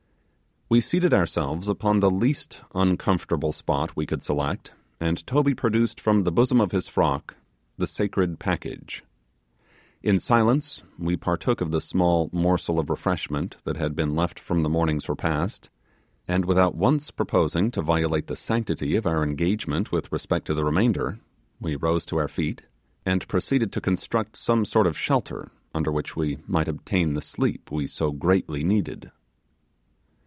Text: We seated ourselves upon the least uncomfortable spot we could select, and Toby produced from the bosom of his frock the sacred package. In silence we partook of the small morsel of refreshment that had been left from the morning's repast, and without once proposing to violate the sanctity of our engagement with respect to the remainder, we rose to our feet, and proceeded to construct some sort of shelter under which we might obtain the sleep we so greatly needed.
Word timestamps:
We 0.71 0.79
seated 0.79 1.13
ourselves 1.13 1.67
upon 1.67 1.99
the 1.99 2.09
least 2.09 2.61
uncomfortable 2.73 3.51
spot 3.51 3.93
we 3.93 4.05
could 4.05 4.23
select, 4.23 4.71
and 5.01 5.17
Toby 5.27 5.53
produced 5.53 5.99
from 5.99 6.23
the 6.23 6.31
bosom 6.31 6.61
of 6.61 6.71
his 6.71 6.87
frock 6.87 7.35
the 7.77 7.85
sacred 7.85 8.39
package. 8.39 9.03
In 10.01 10.17
silence 10.17 10.81
we 10.97 11.17
partook 11.17 11.59
of 11.59 11.71
the 11.71 11.81
small 11.81 12.29
morsel 12.31 12.79
of 12.79 12.89
refreshment 12.89 13.57
that 13.65 13.75
had 13.75 13.97
been 13.97 14.15
left 14.15 14.39
from 14.39 14.63
the 14.63 14.69
morning's 14.69 15.09
repast, 15.09 15.69
and 16.25 16.45
without 16.45 16.73
once 16.73 17.11
proposing 17.11 17.69
to 17.71 17.81
violate 17.81 18.27
the 18.27 18.37
sanctity 18.37 18.95
of 18.95 19.05
our 19.05 19.23
engagement 19.23 19.91
with 19.91 20.09
respect 20.09 20.47
to 20.47 20.53
the 20.53 20.63
remainder, 20.63 21.19
we 21.59 21.75
rose 21.75 22.05
to 22.05 22.17
our 22.17 22.29
feet, 22.29 22.61
and 23.05 23.27
proceeded 23.27 23.73
to 23.73 23.81
construct 23.81 24.37
some 24.37 24.63
sort 24.63 24.87
of 24.87 24.97
shelter 24.97 25.51
under 25.75 25.91
which 25.91 26.15
we 26.15 26.37
might 26.47 26.69
obtain 26.69 27.13
the 27.13 27.19
sleep 27.19 27.69
we 27.73 27.85
so 27.87 28.13
greatly 28.13 28.63
needed. 28.63 29.11